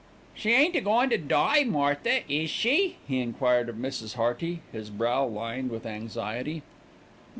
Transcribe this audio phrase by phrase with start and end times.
[0.33, 4.15] "She ain't a goin' to die, Martha, is she?" he enquired of Mrs.
[4.15, 6.63] Hearty, his brow lined with anxiety.